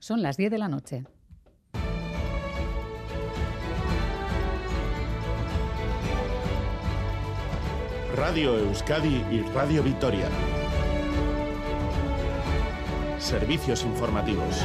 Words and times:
Son 0.00 0.22
las 0.22 0.38
10 0.38 0.50
de 0.50 0.58
la 0.58 0.68
noche. 0.68 1.04
Radio 8.16 8.58
Euskadi 8.58 9.22
y 9.30 9.42
Radio 9.54 9.82
Vitoria. 9.82 10.26
Servicios 13.18 13.84
informativos. 13.84 14.64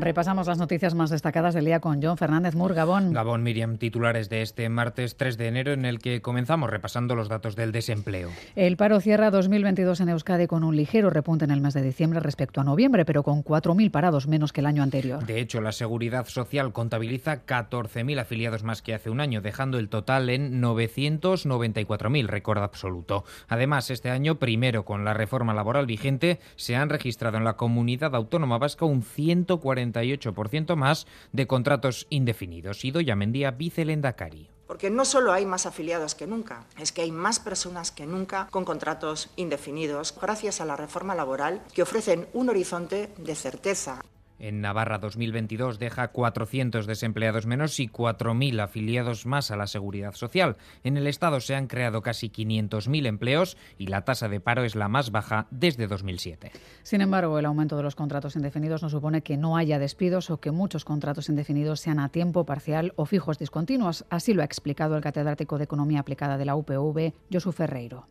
Repasamos 0.00 0.46
las 0.46 0.56
noticias 0.56 0.94
más 0.94 1.10
destacadas 1.10 1.52
del 1.52 1.66
día 1.66 1.80
con 1.80 2.02
John 2.02 2.16
Fernández 2.16 2.54
Mur, 2.54 2.72
Gabón. 2.72 3.12
Gabón, 3.12 3.42
Miriam, 3.42 3.76
titulares 3.76 4.30
de 4.30 4.40
este 4.40 4.66
martes 4.70 5.18
3 5.18 5.36
de 5.36 5.46
enero 5.46 5.72
en 5.74 5.84
el 5.84 5.98
que 5.98 6.22
comenzamos 6.22 6.70
repasando 6.70 7.14
los 7.14 7.28
datos 7.28 7.54
del 7.54 7.70
desempleo. 7.70 8.30
El 8.56 8.78
paro 8.78 8.98
cierra 9.00 9.30
2022 9.30 10.00
en 10.00 10.08
Euskadi 10.08 10.46
con 10.46 10.64
un 10.64 10.74
ligero 10.74 11.10
repunte 11.10 11.44
en 11.44 11.50
el 11.50 11.60
mes 11.60 11.74
de 11.74 11.82
diciembre 11.82 12.18
respecto 12.20 12.62
a 12.62 12.64
noviembre, 12.64 13.04
pero 13.04 13.22
con 13.22 13.44
4.000 13.44 13.90
parados 13.90 14.26
menos 14.26 14.54
que 14.54 14.62
el 14.62 14.66
año 14.66 14.82
anterior. 14.82 15.26
De 15.26 15.38
hecho, 15.38 15.60
la 15.60 15.70
Seguridad 15.70 16.26
Social 16.26 16.72
contabiliza 16.72 17.44
14.000 17.44 18.20
afiliados 18.20 18.64
más 18.64 18.80
que 18.80 18.94
hace 18.94 19.10
un 19.10 19.20
año, 19.20 19.42
dejando 19.42 19.78
el 19.78 19.90
total 19.90 20.30
en 20.30 20.62
994.000, 20.62 22.26
récord 22.26 22.62
absoluto. 22.62 23.24
Además, 23.48 23.90
este 23.90 24.08
año, 24.08 24.36
primero 24.38 24.86
con 24.86 25.04
la 25.04 25.12
reforma 25.12 25.52
laboral 25.52 25.84
vigente, 25.84 26.40
se 26.56 26.74
han 26.74 26.88
registrado 26.88 27.36
en 27.36 27.44
la 27.44 27.58
comunidad 27.58 28.14
autónoma 28.14 28.56
vasca 28.56 28.86
un 28.86 29.02
140 29.02 29.89
48% 29.92 30.76
más 30.76 31.06
de 31.32 31.46
contratos 31.46 32.06
indefinidos. 32.10 32.82
Mendía, 33.16 33.50
vicelendacari. 33.50 34.48
Porque 34.66 34.88
no 34.88 35.04
solo 35.04 35.32
hay 35.32 35.46
más 35.46 35.66
afiliados 35.66 36.14
que 36.14 36.28
nunca, 36.28 36.64
es 36.78 36.92
que 36.92 37.02
hay 37.02 37.10
más 37.10 37.40
personas 37.40 37.90
que 37.90 38.06
nunca 38.06 38.46
con 38.50 38.64
contratos 38.64 39.28
indefinidos, 39.36 40.14
gracias 40.20 40.60
a 40.60 40.64
la 40.64 40.76
reforma 40.76 41.14
laboral 41.14 41.62
que 41.74 41.82
ofrecen 41.82 42.28
un 42.32 42.50
horizonte 42.50 43.12
de 43.18 43.34
certeza. 43.34 44.00
En 44.40 44.62
Navarra 44.62 44.98
2022 44.98 45.78
deja 45.78 46.08
400 46.08 46.86
desempleados 46.86 47.44
menos 47.46 47.78
y 47.78 47.88
4.000 47.88 48.62
afiliados 48.62 49.26
más 49.26 49.50
a 49.50 49.56
la 49.56 49.66
seguridad 49.66 50.14
social. 50.14 50.56
En 50.82 50.96
el 50.96 51.06
Estado 51.06 51.40
se 51.40 51.54
han 51.54 51.66
creado 51.66 52.00
casi 52.00 52.30
500.000 52.30 53.06
empleos 53.06 53.58
y 53.76 53.88
la 53.88 54.06
tasa 54.06 54.30
de 54.30 54.40
paro 54.40 54.64
es 54.64 54.76
la 54.76 54.88
más 54.88 55.10
baja 55.10 55.46
desde 55.50 55.86
2007. 55.86 56.52
Sin 56.82 57.02
embargo, 57.02 57.38
el 57.38 57.44
aumento 57.44 57.76
de 57.76 57.82
los 57.82 57.94
contratos 57.94 58.34
indefinidos 58.34 58.82
no 58.82 58.88
supone 58.88 59.20
que 59.20 59.36
no 59.36 59.58
haya 59.58 59.78
despidos 59.78 60.30
o 60.30 60.40
que 60.40 60.52
muchos 60.52 60.86
contratos 60.86 61.28
indefinidos 61.28 61.80
sean 61.80 62.00
a 62.00 62.08
tiempo 62.08 62.46
parcial 62.46 62.94
o 62.96 63.04
fijos 63.04 63.38
discontinuos. 63.38 64.06
Así 64.08 64.32
lo 64.32 64.40
ha 64.40 64.46
explicado 64.46 64.96
el 64.96 65.02
catedrático 65.02 65.58
de 65.58 65.64
Economía 65.64 66.00
Aplicada 66.00 66.38
de 66.38 66.46
la 66.46 66.56
UPV, 66.56 67.12
Josu 67.30 67.52
Ferreiro. 67.52 68.06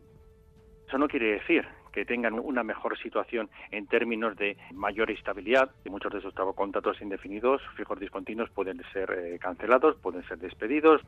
Eso 0.86 0.96
no 0.96 1.08
quiere 1.08 1.32
decir 1.32 1.79
que 1.92 2.04
tengan 2.04 2.38
una 2.38 2.62
mejor 2.62 2.98
situación 2.98 3.48
en 3.70 3.86
términos 3.86 4.36
de 4.36 4.56
mayor 4.72 5.10
estabilidad. 5.10 5.70
Muchos 5.88 6.12
de 6.12 6.18
esos 6.18 6.34
contratos 6.54 7.00
indefinidos, 7.00 7.60
fijos 7.76 7.98
discontinuos, 7.98 8.50
pueden 8.50 8.82
ser 8.92 9.10
eh, 9.10 9.38
cancelados, 9.38 9.96
pueden 9.96 10.26
ser 10.28 10.38
despedidos. 10.38 11.02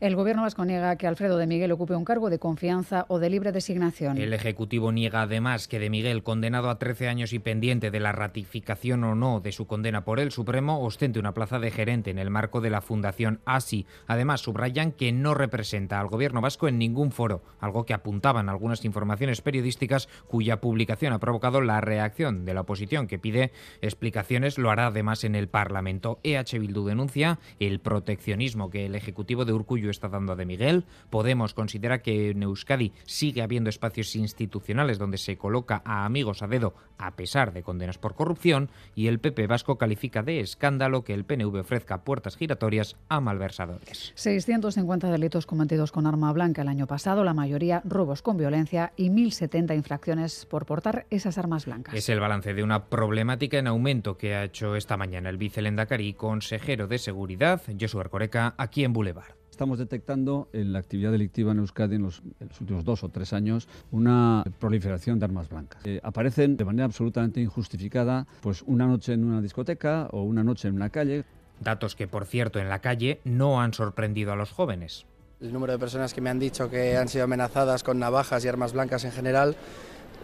El 0.00 0.16
Gobierno 0.16 0.40
vasco 0.40 0.64
niega 0.64 0.96
que 0.96 1.06
Alfredo 1.06 1.36
de 1.36 1.46
Miguel 1.46 1.72
ocupe 1.72 1.94
un 1.94 2.06
cargo 2.06 2.30
de 2.30 2.38
confianza 2.38 3.04
o 3.08 3.18
de 3.18 3.28
libre 3.28 3.52
designación. 3.52 4.16
El 4.16 4.32
Ejecutivo 4.32 4.92
niega 4.92 5.20
además 5.20 5.68
que 5.68 5.78
de 5.78 5.90
Miguel, 5.90 6.22
condenado 6.22 6.70
a 6.70 6.78
13 6.78 7.06
años 7.08 7.34
y 7.34 7.38
pendiente 7.38 7.90
de 7.90 8.00
la 8.00 8.12
ratificación 8.12 9.04
o 9.04 9.14
no 9.14 9.40
de 9.40 9.52
su 9.52 9.66
condena 9.66 10.02
por 10.02 10.18
el 10.18 10.32
Supremo, 10.32 10.82
ostente 10.82 11.18
una 11.18 11.34
plaza 11.34 11.58
de 11.58 11.70
gerente 11.70 12.10
en 12.10 12.18
el 12.18 12.30
marco 12.30 12.62
de 12.62 12.70
la 12.70 12.80
Fundación 12.80 13.40
ASI. 13.44 13.84
Además, 14.06 14.40
subrayan 14.40 14.92
que 14.92 15.12
no 15.12 15.34
representa 15.34 16.00
al 16.00 16.08
Gobierno 16.08 16.40
vasco 16.40 16.66
en 16.66 16.78
ningún 16.78 17.12
foro, 17.12 17.42
algo 17.58 17.84
que 17.84 17.92
apuntaban 17.92 18.48
algunas 18.48 18.86
informaciones 18.86 19.42
periodísticas 19.42 20.08
cuya 20.28 20.62
publicación 20.62 21.12
ha 21.12 21.18
provocado 21.18 21.60
la 21.60 21.82
reacción 21.82 22.46
de 22.46 22.54
la 22.54 22.62
oposición, 22.62 23.06
que 23.06 23.18
pide 23.18 23.52
explicaciones. 23.82 24.56
Lo 24.56 24.70
hará 24.70 24.86
además 24.86 25.24
en 25.24 25.34
el 25.34 25.48
Parlamento. 25.48 26.20
EH 26.22 26.58
Bildu 26.58 26.86
denuncia 26.86 27.38
el 27.58 27.80
proteccionismo 27.80 28.70
que 28.70 28.86
el 28.86 28.94
Ejecutivo 28.94 29.44
de 29.44 29.52
Urcuyo 29.52 29.89
está 29.90 30.08
dando 30.08 30.32
a 30.32 30.36
De 30.36 30.46
Miguel. 30.46 30.84
Podemos 31.10 31.54
considera 31.54 32.02
que 32.02 32.30
en 32.30 32.42
Euskadi 32.42 32.92
sigue 33.04 33.42
habiendo 33.42 33.70
espacios 33.70 34.14
institucionales 34.16 34.98
donde 34.98 35.18
se 35.18 35.36
coloca 35.36 35.82
a 35.84 36.04
amigos 36.04 36.42
a 36.42 36.46
dedo 36.46 36.74
a 36.98 37.16
pesar 37.16 37.52
de 37.52 37.62
condenas 37.62 37.98
por 37.98 38.14
corrupción 38.14 38.70
y 38.94 39.06
el 39.06 39.18
PP 39.18 39.46
vasco 39.46 39.78
califica 39.78 40.22
de 40.22 40.40
escándalo 40.40 41.04
que 41.04 41.14
el 41.14 41.24
PNV 41.24 41.60
ofrezca 41.60 42.02
puertas 42.02 42.36
giratorias 42.36 42.96
a 43.08 43.20
malversadores. 43.20 44.12
650 44.14 45.10
delitos 45.10 45.46
cometidos 45.46 45.92
con 45.92 46.06
arma 46.06 46.32
blanca 46.32 46.62
el 46.62 46.68
año 46.68 46.86
pasado, 46.86 47.24
la 47.24 47.34
mayoría 47.34 47.82
robos 47.84 48.22
con 48.22 48.36
violencia 48.36 48.92
y 48.96 49.08
1.070 49.08 49.74
infracciones 49.74 50.46
por 50.46 50.66
portar 50.66 51.06
esas 51.10 51.38
armas 51.38 51.66
blancas. 51.66 51.94
Es 51.94 52.08
el 52.08 52.20
balance 52.20 52.54
de 52.54 52.62
una 52.62 52.86
problemática 52.86 53.58
en 53.58 53.66
aumento 53.66 54.16
que 54.16 54.34
ha 54.34 54.44
hecho 54.44 54.76
esta 54.76 54.96
mañana 54.96 55.30
el 55.30 55.38
vicelendacari 55.38 56.14
consejero 56.14 56.86
de 56.86 56.98
Seguridad, 56.98 57.62
Josué 57.80 58.00
Arcoreca, 58.00 58.54
aquí 58.58 58.84
en 58.84 58.92
Boulevard 58.92 59.39
estamos 59.60 59.78
detectando 59.78 60.48
en 60.54 60.72
la 60.72 60.78
actividad 60.78 61.12
delictiva 61.12 61.52
en 61.52 61.58
Euskadi 61.58 61.96
en 61.96 62.04
los, 62.04 62.22
últimos 62.62 62.82
dos 62.82 63.04
o 63.04 63.10
tres 63.10 63.34
años 63.34 63.68
una 63.90 64.42
proliferación 64.58 65.18
de 65.18 65.26
armas 65.26 65.50
blancas. 65.50 65.82
Eh, 65.84 66.00
aparecen 66.02 66.56
de 66.56 66.64
manera 66.64 66.86
absolutamente 66.86 67.42
injustificada, 67.42 68.26
pues 68.40 68.62
una 68.62 68.86
noche 68.86 69.12
en 69.12 69.22
una 69.22 69.42
discoteca 69.42 70.08
o 70.12 70.22
una 70.22 70.42
noche 70.42 70.68
en 70.68 70.76
una 70.76 70.88
calle. 70.88 71.24
Datos 71.60 71.94
que, 71.94 72.08
por 72.08 72.24
cierto, 72.24 72.58
en 72.58 72.70
la 72.70 72.78
calle 72.78 73.20
no 73.24 73.60
han 73.60 73.74
sorprendido 73.74 74.32
a 74.32 74.36
los 74.36 74.50
jóvenes. 74.50 75.04
El 75.42 75.52
número 75.52 75.74
de 75.74 75.78
personas 75.78 76.14
que 76.14 76.22
me 76.22 76.30
han 76.30 76.38
dicho 76.38 76.70
que 76.70 76.96
han 76.96 77.08
sido 77.08 77.24
amenazadas 77.24 77.82
con 77.82 77.98
navajas 77.98 78.42
y 78.46 78.48
armas 78.48 78.72
blancas 78.72 79.04
en 79.04 79.12
general, 79.12 79.56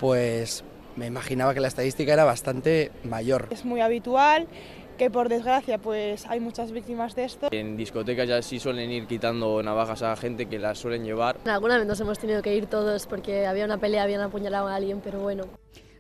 pues 0.00 0.64
me 0.96 1.04
imaginaba 1.04 1.52
que 1.52 1.60
la 1.60 1.68
estadística 1.68 2.10
era 2.10 2.24
bastante 2.24 2.90
mayor. 3.04 3.48
Es 3.50 3.66
muy 3.66 3.82
habitual 3.82 4.48
que 4.96 5.10
por 5.10 5.28
desgracia 5.28 5.78
pues 5.78 6.26
hay 6.26 6.40
muchas 6.40 6.72
víctimas 6.72 7.14
de 7.14 7.24
esto. 7.24 7.48
En 7.50 7.76
discotecas 7.76 8.28
ya 8.28 8.42
sí 8.42 8.58
suelen 8.58 8.90
ir 8.90 9.06
quitando 9.06 9.62
navajas 9.62 10.02
a 10.02 10.16
gente 10.16 10.46
que 10.46 10.58
las 10.58 10.78
suelen 10.78 11.04
llevar. 11.04 11.36
Alguna 11.44 11.78
vez 11.78 11.86
nos 11.86 12.00
hemos 12.00 12.18
tenido 12.18 12.42
que 12.42 12.54
ir 12.54 12.66
todos 12.66 13.06
porque 13.06 13.46
había 13.46 13.64
una 13.64 13.78
pelea, 13.78 14.02
habían 14.02 14.20
apuñalado 14.20 14.68
a 14.68 14.74
alguien, 14.76 15.00
pero 15.02 15.20
bueno. 15.20 15.44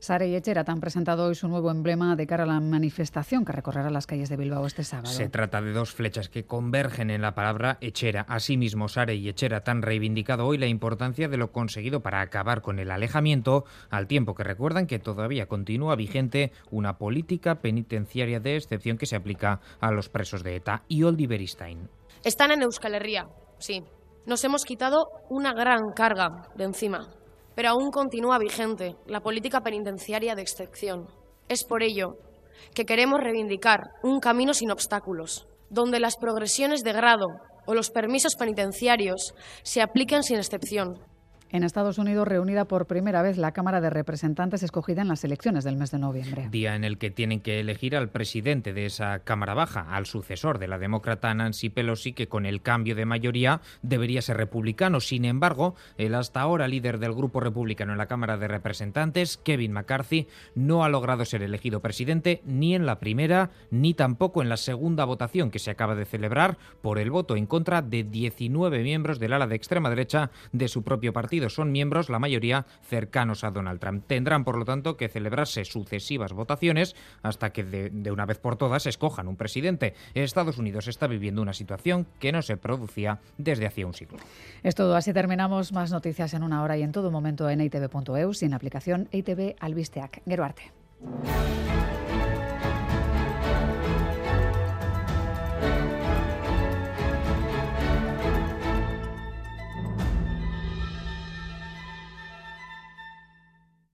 Sara 0.00 0.26
y 0.26 0.34
Echerat 0.34 0.68
han 0.68 0.80
presentado 0.80 1.26
hoy 1.26 1.34
su 1.34 1.48
nuevo 1.48 1.70
emblema 1.70 2.16
de 2.16 2.26
cara 2.26 2.44
a 2.44 2.46
la 2.46 2.60
manifestación 2.60 3.44
que 3.44 3.52
recorrerá 3.52 3.90
las 3.90 4.06
calles 4.06 4.28
de 4.28 4.36
Bilbao 4.36 4.66
este 4.66 4.84
sábado. 4.84 5.08
Se 5.08 5.28
trata 5.28 5.60
de 5.60 5.72
dos 5.72 5.92
flechas 5.92 6.28
que 6.28 6.44
convergen 6.44 7.10
en 7.10 7.22
la 7.22 7.34
palabra 7.34 7.78
Echera. 7.80 8.26
Asimismo, 8.28 8.88
Sare 8.88 9.14
y 9.14 9.28
Echerat 9.28 9.68
han 9.68 9.82
reivindicado 9.82 10.46
hoy 10.46 10.58
la 10.58 10.66
importancia 10.66 11.28
de 11.28 11.36
lo 11.36 11.52
conseguido 11.52 12.00
para 12.00 12.20
acabar 12.20 12.62
con 12.62 12.78
el 12.78 12.90
alejamiento, 12.90 13.64
al 13.90 14.06
tiempo 14.06 14.34
que 14.34 14.44
recuerdan 14.44 14.86
que 14.86 14.98
todavía 14.98 15.46
continúa 15.46 15.96
vigente 15.96 16.52
una 16.70 16.98
política 16.98 17.56
penitenciaria 17.56 18.40
de 18.40 18.56
excepción 18.56 18.98
que 18.98 19.06
se 19.06 19.16
aplica 19.16 19.60
a 19.80 19.90
los 19.90 20.08
presos 20.08 20.42
de 20.42 20.56
ETA. 20.56 20.82
Y 20.88 21.02
Oldi 21.02 21.26
Beristain. 21.26 21.88
Están 22.24 22.50
en 22.50 22.62
Euskal 22.62 22.94
Herria, 22.94 23.28
sí. 23.58 23.82
Nos 24.26 24.42
hemos 24.44 24.64
quitado 24.64 25.06
una 25.30 25.52
gran 25.52 25.92
carga 25.94 26.48
de 26.56 26.64
encima 26.64 27.08
pero 27.56 27.70
aún 27.70 27.90
continúa 27.90 28.38
vigente 28.38 28.94
la 29.06 29.20
política 29.20 29.62
penitenciaria 29.62 30.36
de 30.36 30.42
excepción. 30.42 31.08
Es 31.48 31.64
por 31.64 31.82
ello 31.82 32.18
que 32.74 32.84
queremos 32.84 33.18
reivindicar 33.20 33.80
un 34.02 34.20
camino 34.20 34.54
sin 34.54 34.70
obstáculos, 34.70 35.48
donde 35.70 35.98
las 35.98 36.16
progresiones 36.16 36.82
de 36.82 36.92
grado 36.92 37.26
o 37.66 37.74
los 37.74 37.90
permisos 37.90 38.36
penitenciarios 38.36 39.34
se 39.62 39.82
apliquen 39.82 40.22
sin 40.22 40.36
excepción, 40.36 41.00
en 41.56 41.64
Estados 41.64 41.98
Unidos, 41.98 42.28
reunida 42.28 42.66
por 42.66 42.86
primera 42.86 43.22
vez 43.22 43.38
la 43.38 43.52
Cámara 43.52 43.80
de 43.80 43.90
Representantes 43.90 44.62
escogida 44.62 45.02
en 45.02 45.08
las 45.08 45.24
elecciones 45.24 45.64
del 45.64 45.76
mes 45.76 45.90
de 45.90 45.98
noviembre. 45.98 46.48
Día 46.50 46.74
en 46.74 46.84
el 46.84 46.98
que 46.98 47.10
tienen 47.10 47.40
que 47.40 47.60
elegir 47.60 47.96
al 47.96 48.10
presidente 48.10 48.72
de 48.72 48.86
esa 48.86 49.20
Cámara 49.20 49.54
Baja, 49.54 49.86
al 49.88 50.06
sucesor 50.06 50.58
de 50.58 50.68
la 50.68 50.78
demócrata 50.78 51.32
Nancy 51.32 51.70
Pelosi, 51.70 52.12
que 52.12 52.28
con 52.28 52.46
el 52.46 52.62
cambio 52.62 52.94
de 52.94 53.06
mayoría 53.06 53.60
debería 53.82 54.22
ser 54.22 54.36
republicano. 54.36 55.00
Sin 55.00 55.24
embargo, 55.24 55.74
el 55.96 56.14
hasta 56.14 56.40
ahora 56.40 56.68
líder 56.68 56.98
del 56.98 57.14
grupo 57.14 57.40
republicano 57.40 57.92
en 57.92 57.98
la 57.98 58.06
Cámara 58.06 58.36
de 58.36 58.48
Representantes, 58.48 59.38
Kevin 59.38 59.72
McCarthy, 59.72 60.28
no 60.54 60.84
ha 60.84 60.88
logrado 60.88 61.24
ser 61.24 61.42
elegido 61.42 61.80
presidente 61.80 62.42
ni 62.44 62.74
en 62.74 62.86
la 62.86 62.98
primera 62.98 63.50
ni 63.70 63.94
tampoco 63.94 64.42
en 64.42 64.48
la 64.48 64.56
segunda 64.56 65.04
votación 65.04 65.50
que 65.50 65.58
se 65.58 65.70
acaba 65.70 65.94
de 65.94 66.04
celebrar 66.04 66.58
por 66.82 66.98
el 66.98 67.10
voto 67.10 67.36
en 67.36 67.46
contra 67.46 67.82
de 67.82 68.04
19 68.04 68.82
miembros 68.82 69.18
del 69.18 69.32
ala 69.32 69.46
de 69.46 69.56
extrema 69.56 69.88
derecha 69.88 70.30
de 70.52 70.68
su 70.68 70.82
propio 70.82 71.12
partido 71.12 71.45
son 71.54 71.72
miembros, 71.72 72.08
la 72.08 72.18
mayoría 72.18 72.66
cercanos 72.82 73.44
a 73.44 73.50
Donald 73.50 73.80
Trump. 73.80 74.04
Tendrán, 74.06 74.44
por 74.44 74.58
lo 74.58 74.64
tanto, 74.64 74.96
que 74.96 75.08
celebrarse 75.08 75.64
sucesivas 75.64 76.32
votaciones 76.32 76.94
hasta 77.22 77.50
que 77.50 77.64
de, 77.64 78.10
una 78.10 78.26
vez 78.26 78.38
por 78.38 78.56
todas 78.56 78.86
escojan 78.86 79.28
un 79.28 79.36
presidente. 79.36 79.94
Estados 80.14 80.58
Unidos 80.58 80.88
está 80.88 81.06
viviendo 81.06 81.42
una 81.42 81.52
situación 81.52 82.06
que 82.18 82.32
no 82.32 82.42
se 82.42 82.56
producía 82.56 83.20
desde 83.38 83.66
hacía 83.66 83.86
un 83.86 83.94
siglo. 83.94 84.18
Es 84.62 84.74
todo, 84.74 84.96
así 84.96 85.12
terminamos. 85.12 85.72
Más 85.72 85.90
noticias 85.90 86.34
en 86.34 86.42
una 86.42 86.62
hora 86.62 86.76
y 86.76 86.82
en 86.82 86.92
todo 86.92 87.10
momento 87.10 87.48
en 87.48 87.60
itv.eu, 87.60 88.34
sin 88.34 88.54
aplicación 88.54 89.08
ITV 89.12 89.56
Albisteac. 89.60 90.22